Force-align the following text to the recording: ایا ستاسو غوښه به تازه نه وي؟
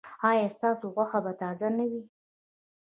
ایا 0.29 0.47
ستاسو 0.55 0.85
غوښه 0.95 1.19
به 1.25 1.31
تازه 1.41 1.67
نه 1.77 1.85
وي؟ 1.89 2.01